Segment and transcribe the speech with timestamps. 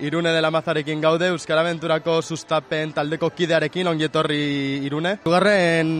[0.00, 5.18] Irune dela mazarekin gaude, Euskara Aventurako sustapen taldeko kidearekin, ongietorri Irune.
[5.24, 5.96] Ugarren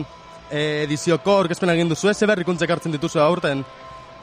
[0.49, 3.63] eh, edizioko orkespen egin duzu, ze berrikuntzek hartzen dituzu aurten?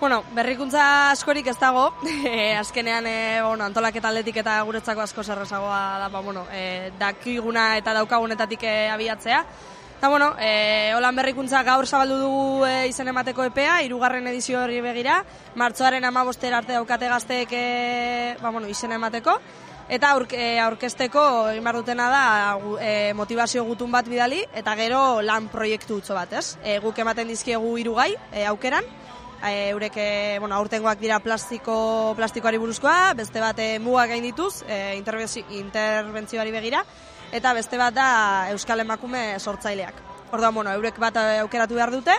[0.03, 1.85] Bueno, berrikuntza askorik ez dago,
[2.27, 7.77] e, azkenean e, bueno, antolaketa atletik eta guretzako asko zerrezagoa da, ba, bueno, e, dakiguna
[7.79, 9.45] eta daukagunetatik e, abiatzea.
[10.03, 14.80] Eta, bueno, e, holan berrikuntza gaur zabaldu dugu e, izen emateko epea, irugarren edizio hori
[14.82, 15.21] begira,
[15.55, 17.61] martzoaren amabostera arte daukate gazteek e,
[18.41, 19.36] ba, bueno, izen emateko.
[19.86, 21.23] Eta aurk, e, aurkesteko
[21.53, 22.25] egin behar dutena da
[22.82, 26.57] e, motivazio gutun bat bidali, eta gero lan proiektu utzo bat, ez?
[26.64, 28.90] E, guk ematen dizkiegu irugai, e, aukeran,
[29.39, 30.11] e, eurek e,
[30.43, 31.79] bueno, aurtengoak dira plastiko,
[32.19, 36.83] plastikoari buruzkoa, beste bat e, mugak gain dituz, e, interbentzioari begira,
[37.33, 38.09] eta beste bat da
[38.53, 40.00] Euskal Emakume sortzaileak.
[40.33, 42.14] Orduan, bueno, eurek bat aukeratu behar dute,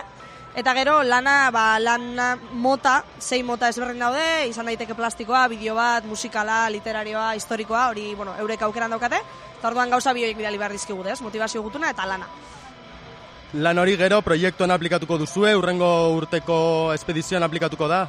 [0.54, 6.06] eta gero lana, ba, lana mota, sei mota ezberdin daude, izan daiteke plastikoa, bideo bat,
[6.06, 9.22] musikala, literarioa, historikoa, hori, bueno, eurek aukeran daukate,
[9.58, 12.28] eta orduan gauza bioik bidali behar dizkigu, motivazio gutuna eta lana.
[13.54, 18.08] Lan hori gero proiektuan aplikatuko duzue, urrengo urteko espedizioan aplikatuko da?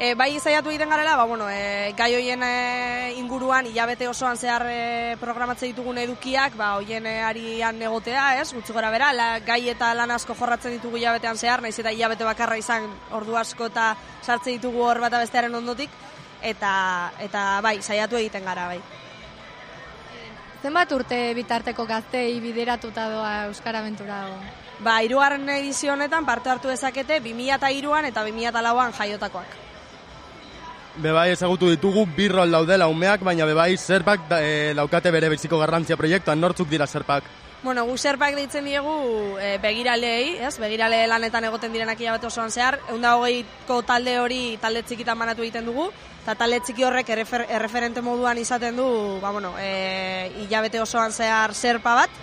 [0.00, 4.64] E, bai izaiatu egiten garela, ba, bueno, e, gai hoien e, inguruan hilabete osoan zehar
[4.64, 9.60] e, programatze ditugun edukiak, ba, hoien e, arian egotea, ez, gutxi gora bera, la, gai
[9.68, 13.92] eta lan asko jorratzen ditugu hilabetean zehar, naiz eta hilabete bakarra izan ordu asko eta
[14.22, 15.92] sartze ditugu hor bat bestearen ondotik,
[16.40, 16.72] eta,
[17.20, 18.80] eta bai, saiatu egiten gara, bai.
[20.64, 24.24] Zenbat urte bitarteko gaztei bideratuta doa Euskara Aventura
[24.80, 29.60] Ba, irugarren edizio honetan parte hartu dezakete 2002an eta 2004an jaiotakoak.
[30.98, 35.96] Bebai ezagutu ditugu birrol daudela umeak, baina bebai zerpak da, e, laukate bere beziko garrantzia
[35.96, 37.24] proiektuan, nortzuk dira zerpak?
[37.62, 40.56] Bueno, gu zerpak deitzen diegu e, begiralei, ez?
[40.58, 45.68] begirale lanetan egoten direnak hilabete osoan zehar, egun hogeiko talde hori talde txikitan manatu egiten
[45.68, 45.90] dugu,
[46.22, 48.88] eta talde txiki horrek errefer, erreferente moduan izaten du,
[49.22, 52.20] ba, bueno, e, hilabete osoan zehar zerpa bat,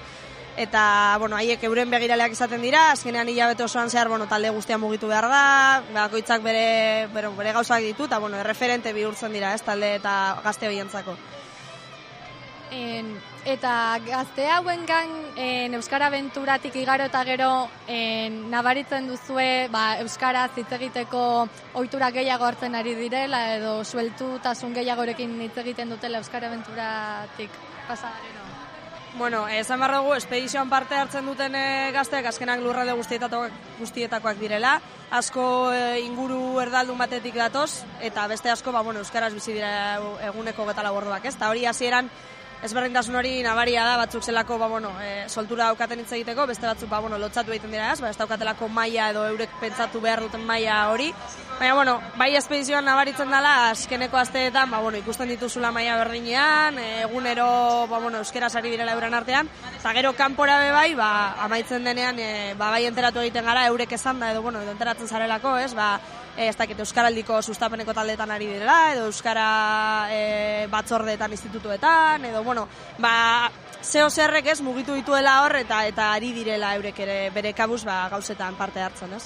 [0.57, 5.07] eta bueno, haiek euren begiraleak izaten dira, azkenean hilabete osoan zehar, bueno, talde guztian mugitu
[5.07, 9.95] behar da, bakoitzak bere, bere, bere gauzak ditu, eta bueno, erreferente bihurtzen dira, ez, talde
[10.01, 10.13] eta
[10.43, 11.15] gazte horientzako.
[12.71, 13.13] En,
[13.47, 13.71] eta
[14.03, 20.67] gazte hauen gan en, Euskara Venturatik igaro eta gero en, nabaritzen duzue ba, Euskara hitz
[20.81, 21.47] egiteko
[21.79, 27.55] ohitura gehiago hartzen ari direla edo sueltu tasun gehiagorekin hitz egiten dutela Euskara Venturatik
[27.87, 28.56] pasadaren
[29.15, 34.75] Bueno, esan behar dugu, espedizioan parte hartzen duten e, gazteak azkenak lurralde guztietakoak, guztietakoak direla.
[35.09, 39.97] Asko e, inguru erdaldun batetik datoz, eta beste asko, ba, bueno, Euskaraz bizi dira
[40.27, 41.35] eguneko geta laborduak, ez?
[41.39, 42.11] Ta hori hasieran
[42.65, 46.89] ezberdintasun hori nabaria da batzuk zelako ba, bueno, e, soltura daukaten hitz egiteko, beste batzuk
[46.89, 50.45] ba, bueno, lotzatu egiten dira ez, ba, ez daukatelako maila edo eurek pentsatu behar duten
[50.45, 51.11] maila hori.
[51.57, 57.87] Baina, bueno, bai espedizioan nabaritzen dela, askeneko asteetan, ba, bueno, ikusten dituzula maila berdinean, egunero,
[57.89, 61.09] ba, bueno, euskera sari direla euren artean, eta gero kanpora be bai, ba,
[61.47, 65.09] amaitzen denean, e, ba, bai enteratu egiten gara, eurek esan da, edo, bueno, edo enteratzen
[65.09, 65.95] zarelako, ez, ba,
[66.37, 69.49] ez dakit Euskaraldiko sustapeneko taldeetan ari direla, edo Euskara
[70.13, 70.21] e,
[70.69, 72.67] batzordeetan institutuetan, edo, bueno,
[73.01, 73.49] ba,
[73.81, 78.03] zeo zerrek ez mugitu dituela hor, eta eta ari direla eurek ere bere kabuz ba,
[78.13, 79.25] gauzetan parte hartzen, ez?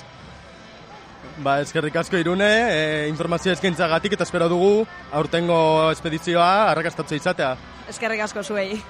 [1.42, 7.56] Ba, eskerrik asko irune, e, informazio eskaintza gatik eta espero dugu aurtengo espedizioa arrakastatze izatea.
[7.90, 8.82] Eskerrik asko zuei.